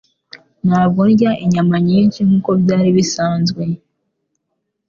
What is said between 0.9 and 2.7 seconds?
ndya inyama nyinshi nkuko